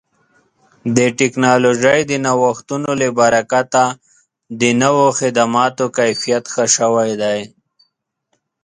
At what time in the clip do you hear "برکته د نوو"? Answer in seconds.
3.19-5.05